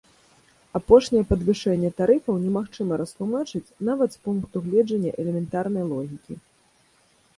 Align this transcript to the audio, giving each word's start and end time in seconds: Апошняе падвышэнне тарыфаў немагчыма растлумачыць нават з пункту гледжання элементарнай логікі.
Апошняе 0.77 1.19
падвышэнне 1.31 1.89
тарыфаў 1.99 2.39
немагчыма 2.47 2.93
растлумачыць 3.01 3.73
нават 3.91 4.09
з 4.19 4.25
пункту 4.25 4.55
гледжання 4.65 5.11
элементарнай 5.25 5.83
логікі. 5.95 6.33